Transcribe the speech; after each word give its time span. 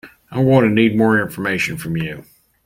I 0.31 0.39
am 0.39 0.45
going 0.45 0.67
to 0.67 0.73
need 0.73 0.97
more 0.97 1.21
information 1.21 1.77
from 1.77 1.95
you 1.95 2.23